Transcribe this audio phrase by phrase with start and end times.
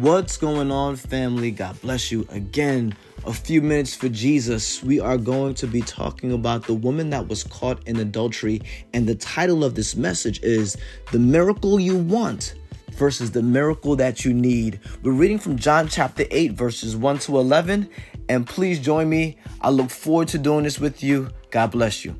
[0.00, 1.50] What's going on, family?
[1.50, 2.96] God bless you again.
[3.26, 4.82] A few minutes for Jesus.
[4.82, 8.62] We are going to be talking about the woman that was caught in adultery,
[8.94, 10.78] and the title of this message is
[11.12, 12.54] The Miracle You Want
[12.92, 14.80] versus the miracle that you need.
[15.02, 17.90] We're reading from John chapter 8, verses 1 to 11,
[18.30, 19.36] and please join me.
[19.60, 21.28] I look forward to doing this with you.
[21.50, 22.16] God bless you.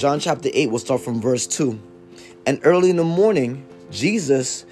[0.00, 1.78] John chapter 8, we'll start from verse 2.
[2.46, 4.64] And early in the morning, Jesus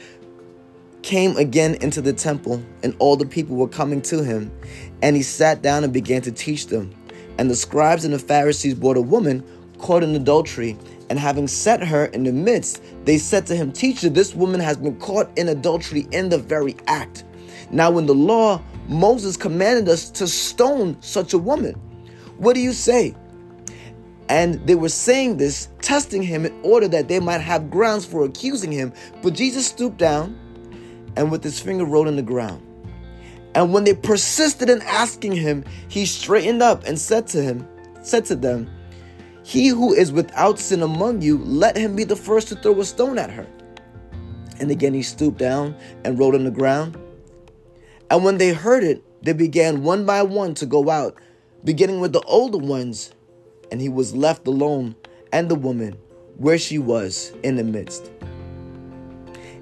[1.03, 4.51] came again into the temple, and all the people were coming to him.
[5.03, 6.95] And he sat down and began to teach them.
[7.37, 9.45] And the scribes and the Pharisees brought a woman
[9.77, 10.79] caught in adultery,
[11.11, 14.79] and having set her in the midst, they said to him, Teacher, this woman has
[14.79, 17.25] been caught in adultery in the very act.
[17.71, 21.75] Now, in the law, Moses commanded us to stone such a woman.
[22.39, 23.15] What do you say?
[24.29, 28.25] And they were saying this, testing him in order that they might have grounds for
[28.25, 28.93] accusing him.
[29.23, 30.39] But Jesus stooped down
[31.17, 32.63] and with his finger wrote in the ground.
[33.55, 37.67] And when they persisted in asking him, he straightened up and said to him,
[38.03, 38.71] said to them,
[39.43, 42.85] He who is without sin among you, let him be the first to throw a
[42.85, 43.47] stone at her.
[44.61, 46.99] And again he stooped down and wrote on the ground.
[48.11, 51.17] And when they heard it, they began one by one to go out,
[51.65, 53.13] beginning with the older ones
[53.71, 54.95] and he was left alone
[55.33, 55.97] and the woman
[56.37, 58.11] where she was in the midst.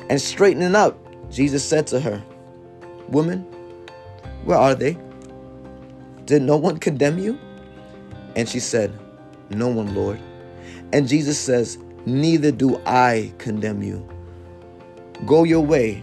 [0.08, 0.98] And straightening up,
[1.30, 2.22] Jesus said to her,
[3.08, 3.40] Woman,
[4.44, 4.96] where are they?
[6.24, 7.38] Did no one condemn you?
[8.36, 8.92] And she said,
[9.50, 10.20] No one, Lord.
[10.92, 14.06] And Jesus says, Neither do I condemn you.
[15.24, 16.02] Go your way.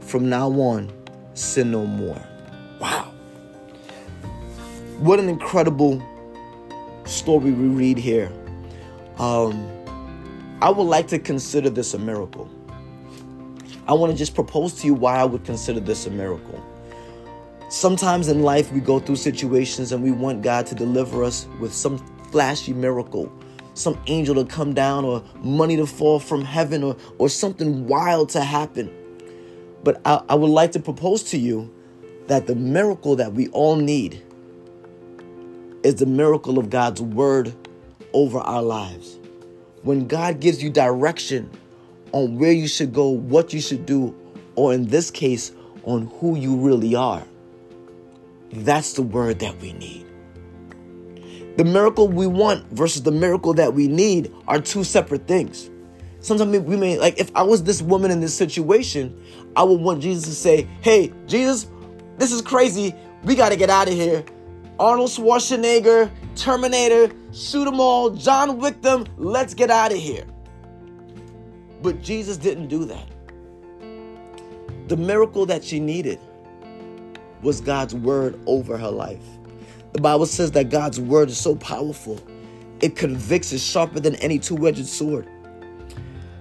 [0.00, 0.92] From now on,
[1.34, 2.20] sin no more.
[2.80, 3.12] Wow.
[4.98, 6.02] What an incredible
[7.06, 8.30] story we read here,
[9.18, 9.70] um,
[10.60, 12.50] I would like to consider this a miracle.
[13.88, 16.62] I want to just propose to you why I would consider this a miracle.
[17.68, 21.72] Sometimes in life, we go through situations and we want God to deliver us with
[21.72, 21.98] some
[22.32, 23.32] flashy miracle,
[23.74, 28.28] some angel to come down, or money to fall from heaven, or, or something wild
[28.30, 28.92] to happen.
[29.84, 31.72] But I, I would like to propose to you
[32.26, 34.22] that the miracle that we all need
[35.82, 37.54] is the miracle of God's word
[38.12, 39.18] over our lives.
[39.82, 41.50] When God gives you direction
[42.12, 44.14] on where you should go, what you should do,
[44.54, 45.52] or in this case,
[45.84, 47.22] on who you really are,
[48.52, 50.06] that's the word that we need.
[51.56, 55.70] The miracle we want versus the miracle that we need are two separate things.
[56.20, 59.16] Sometimes we may, like, if I was this woman in this situation,
[59.54, 61.68] I would want Jesus to say, Hey, Jesus,
[62.18, 62.94] this is crazy.
[63.24, 64.24] We got to get out of here.
[64.78, 70.26] Arnold Schwarzenegger, Terminator, shoot them all, John Wick them, let's get out of here.
[71.82, 73.08] But Jesus didn't do that.
[74.88, 76.20] The miracle that she needed
[77.42, 79.24] was God's word over her life.
[79.92, 82.20] The Bible says that God's word is so powerful,
[82.80, 85.26] it convicts, is sharper than any two edged sword.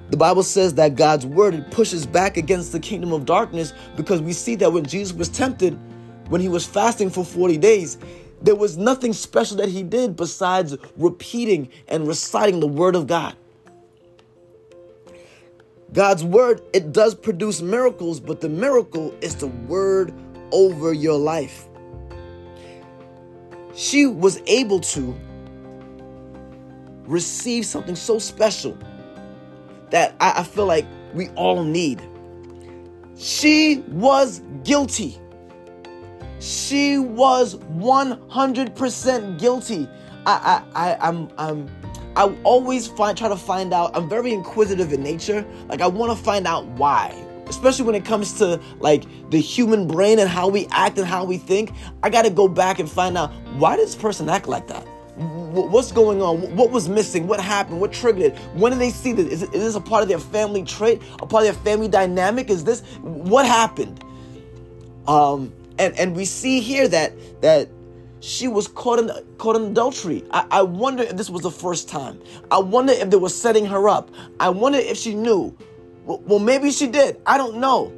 [0.10, 4.22] The Bible says that God's word it pushes back against the kingdom of darkness because
[4.22, 5.80] we see that when Jesus was tempted,
[6.28, 7.98] when he was fasting for 40 days,
[8.46, 13.36] there was nothing special that he did besides repeating and reciting the word of God.
[15.94, 20.14] God's word, it does produce miracles, but the miracle is the word
[20.52, 21.68] over your life.
[23.76, 25.16] She was able to
[27.08, 28.78] receive something so special
[29.90, 32.02] that I, I feel like we all need.
[33.18, 35.20] She was guilty.
[36.46, 39.90] She was 100% guilty.
[40.28, 41.68] I, I, I, I'm, I'm,
[42.16, 43.98] I always find, try to find out.
[43.98, 45.44] I'm very inquisitive in nature.
[45.68, 47.16] Like I want to find out why,
[47.48, 51.26] especially when it comes to like the human brain and how we act and how
[51.26, 51.72] we think.
[52.04, 54.84] I got to go back and find out why does this person act like that.
[55.16, 56.56] What's going on?
[56.56, 57.26] What was missing?
[57.26, 57.82] What happened?
[57.82, 58.38] What triggered it?
[58.54, 59.32] When did they see this?
[59.32, 61.02] Is, is this a part of their family trait?
[61.24, 62.52] A part of their family dynamic?
[62.52, 64.04] Is this what happened?
[65.08, 67.70] Um, and and we see here that that
[68.20, 70.24] she was caught in caught in adultery.
[70.32, 72.20] I, I wonder if this was the first time.
[72.50, 74.10] I wonder if they were setting her up.
[74.40, 75.56] I wonder if she knew.
[76.06, 77.22] Well, well maybe she did.
[77.26, 77.94] I don't know.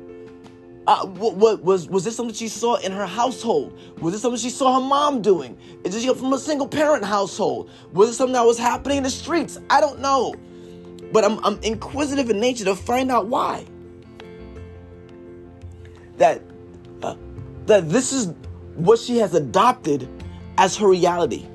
[0.88, 3.78] Uh, what, what, was was this something she saw in her household?
[4.00, 5.58] Was this something she saw her mom doing?
[5.84, 7.70] Is she from a single parent household?
[7.92, 9.60] Was it something that was happening in the streets?
[9.70, 10.34] I don't know.
[11.12, 13.66] But I'm, I'm inquisitive in nature to find out why.
[16.18, 16.42] That
[17.68, 18.34] that this is
[18.76, 20.10] what she has adopted
[20.58, 21.46] as her reality.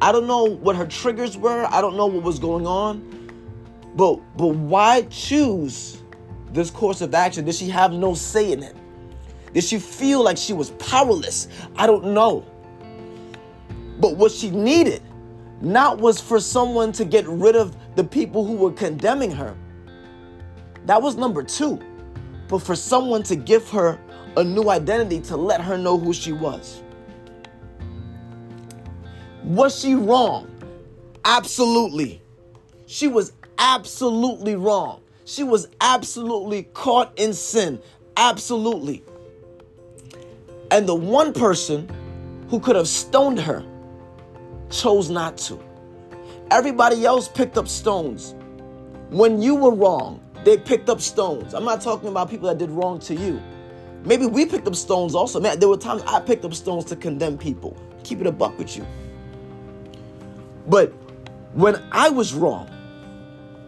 [0.00, 1.66] I don't know what her triggers were.
[1.70, 3.10] I don't know what was going on.
[3.96, 6.02] But but why choose
[6.52, 7.44] this course of action?
[7.44, 8.76] Did she have no say in it?
[9.52, 11.48] Did she feel like she was powerless?
[11.76, 12.44] I don't know.
[14.00, 15.02] But what she needed
[15.60, 19.56] not was for someone to get rid of the people who were condemning her.
[20.86, 21.80] That was number 2.
[22.48, 23.98] But for someone to give her
[24.36, 26.82] a new identity to let her know who she was.
[29.44, 30.50] Was she wrong?
[31.24, 32.22] Absolutely.
[32.86, 35.00] She was absolutely wrong.
[35.24, 37.80] She was absolutely caught in sin.
[38.16, 39.02] Absolutely.
[40.70, 41.88] And the one person
[42.48, 43.64] who could have stoned her
[44.70, 45.58] chose not to.
[46.50, 48.34] Everybody else picked up stones.
[49.10, 51.54] When you were wrong, they picked up stones.
[51.54, 53.42] I'm not talking about people that did wrong to you.
[54.04, 55.40] Maybe we picked up stones also.
[55.40, 57.76] Man, there were times I picked up stones to condemn people.
[58.02, 58.86] Keep it a buck with you.
[60.66, 60.92] But
[61.54, 62.70] when I was wrong,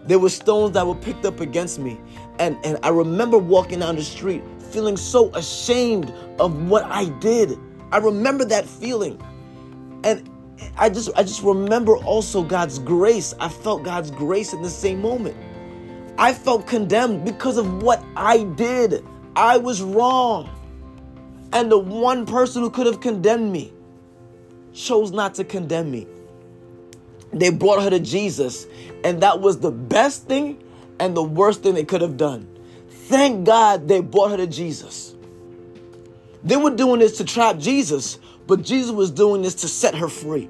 [0.04, 1.98] there were stones that were picked up against me.
[2.38, 7.58] And, and I remember walking down the street feeling so ashamed of what I did.
[7.92, 9.20] I remember that feeling.
[10.04, 10.28] And
[10.76, 13.34] I just I just remember also God's grace.
[13.40, 15.36] I felt God's grace in the same moment.
[16.18, 19.04] I felt condemned because of what I did.
[19.36, 20.50] I was wrong.
[21.52, 23.72] And the one person who could have condemned me
[24.72, 26.06] chose not to condemn me.
[27.32, 28.66] They brought her to Jesus,
[29.04, 30.62] and that was the best thing
[30.98, 32.48] and the worst thing they could have done.
[32.88, 35.14] Thank God they brought her to Jesus.
[36.42, 40.08] They were doing this to trap Jesus, but Jesus was doing this to set her
[40.08, 40.48] free.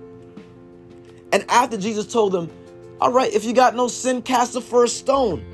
[1.33, 2.51] And after Jesus told them,
[3.01, 5.45] All right, if you got no sin, cast the first stone.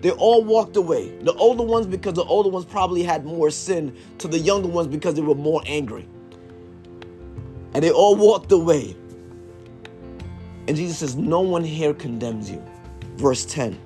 [0.00, 1.16] They all walked away.
[1.22, 4.88] The older ones, because the older ones probably had more sin, to the younger ones,
[4.88, 6.06] because they were more angry.
[7.74, 8.96] And they all walked away.
[10.68, 12.62] And Jesus says, No one here condemns you.
[13.16, 13.78] Verse 10.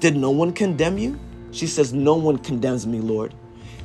[0.00, 1.18] Did no one condemn you?
[1.50, 3.34] She says, No one condemns me, Lord.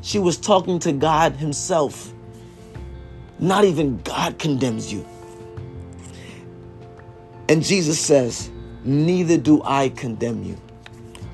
[0.02, 2.14] She was talking to God Himself.
[3.40, 5.06] Not even God condemns you.
[7.50, 8.50] And Jesus says,
[8.84, 10.58] Neither do I condemn you.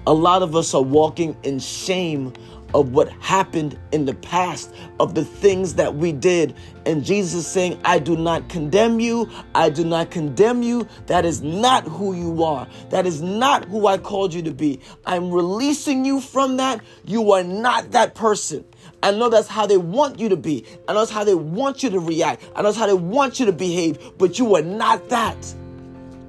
[0.07, 2.33] A lot of us are walking in shame
[2.73, 6.55] of what happened in the past, of the things that we did.
[6.85, 9.29] And Jesus saying, I do not condemn you.
[9.55, 10.87] I do not condemn you.
[11.07, 12.67] That is not who you are.
[12.89, 14.79] That is not who I called you to be.
[15.05, 16.81] I'm releasing you from that.
[17.05, 18.65] You are not that person.
[19.01, 20.65] I know that's how they want you to be.
[20.87, 22.43] I know that's how they want you to react.
[22.55, 25.55] I know that's how they want you to behave, but you are not that.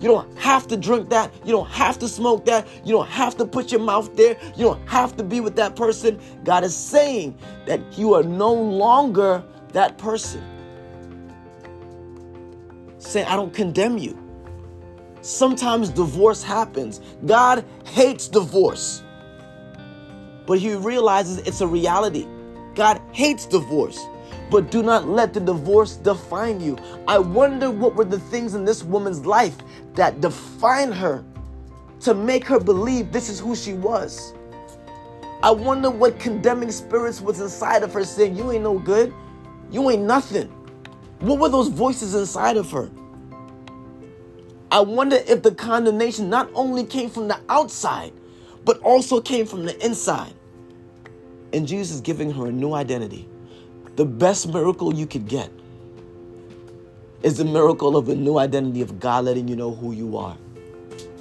[0.01, 1.33] You don't have to drink that.
[1.45, 2.67] You don't have to smoke that.
[2.85, 4.39] You don't have to put your mouth there.
[4.57, 6.19] You don't have to be with that person.
[6.43, 10.43] God is saying that you are no longer that person.
[12.99, 14.19] Saying, I don't condemn you.
[15.21, 17.01] Sometimes divorce happens.
[17.27, 19.03] God hates divorce.
[20.47, 22.27] But he realizes it's a reality.
[22.75, 23.99] God hates divorce
[24.51, 26.77] but do not let the divorce define you.
[27.07, 29.57] I wonder what were the things in this woman's life
[29.95, 31.25] that defined her
[32.01, 34.35] to make her believe this is who she was.
[35.43, 39.15] I wonder what condemning spirits was inside of her saying, You ain't no good.
[39.71, 40.49] You ain't nothing.
[41.21, 42.91] What were those voices inside of her?
[44.73, 48.13] I wonder if the condemnation not only came from the outside,
[48.65, 50.35] but also came from the inside.
[51.53, 53.29] And Jesus is giving her a new identity.
[53.97, 55.51] The best miracle you could get
[57.23, 60.37] is the miracle of a new identity of God letting you know who you are.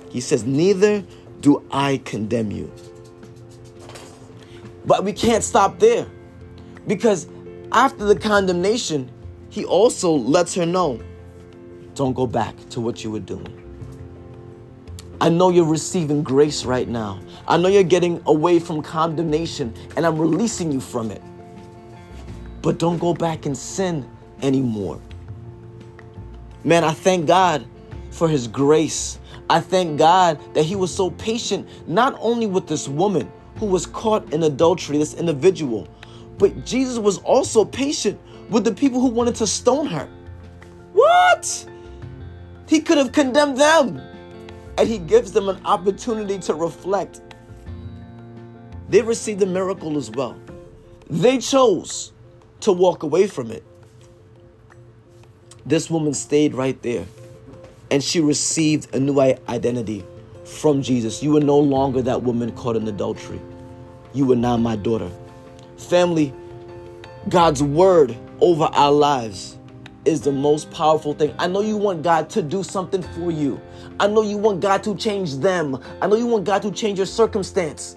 [0.09, 1.03] He says, Neither
[1.41, 2.71] do I condemn you.
[4.85, 6.07] But we can't stop there
[6.87, 7.27] because
[7.71, 9.11] after the condemnation,
[9.49, 10.99] he also lets her know
[11.95, 13.55] don't go back to what you were doing.
[15.21, 17.19] I know you're receiving grace right now.
[17.45, 21.21] I know you're getting away from condemnation, and I'm releasing you from it.
[22.61, 24.09] But don't go back and sin
[24.41, 25.01] anymore.
[26.63, 27.65] Man, I thank God
[28.11, 29.19] for his grace.
[29.49, 33.85] I thank God that he was so patient, not only with this woman who was
[33.85, 35.87] caught in adultery, this individual,
[36.37, 40.09] but Jesus was also patient with the people who wanted to stone her.
[40.93, 41.65] What?
[42.67, 44.01] He could have condemned them.
[44.77, 47.21] And he gives them an opportunity to reflect.
[48.87, 50.39] They received a miracle as well.
[51.09, 52.13] They chose
[52.61, 53.63] to walk away from it.
[55.65, 57.05] This woman stayed right there
[57.91, 60.05] and she received a new identity
[60.45, 61.21] from Jesus.
[61.21, 63.39] You are no longer that woman caught in adultery.
[64.13, 65.11] You are now my daughter.
[65.77, 66.33] Family,
[67.29, 69.57] God's word over our lives
[70.05, 71.33] is the most powerful thing.
[71.37, 73.61] I know you want God to do something for you.
[73.99, 75.81] I know you want God to change them.
[76.01, 77.95] I know you want God to change your circumstance.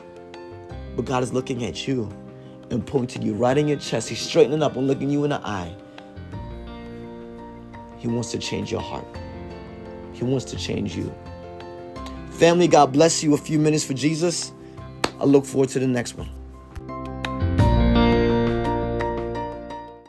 [0.97, 2.11] But God is looking at you
[2.73, 4.09] and pointing you right in your chest.
[4.09, 5.75] He's straightening up and looking you in the eye.
[7.99, 9.07] He wants to change your heart.
[10.13, 11.15] He wants to change you.
[12.31, 13.35] Family, God bless you.
[13.35, 14.53] A few minutes for Jesus.
[15.21, 16.29] I look forward to the next one.